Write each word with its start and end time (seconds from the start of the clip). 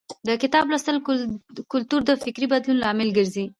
د 0.27 0.29
کتاب 0.43 0.63
لوستلو 0.71 0.99
کلتور 1.71 2.01
د 2.05 2.11
فکري 2.23 2.47
بدلون 2.53 2.77
لامل 2.83 3.09
ګرځي. 3.17 3.45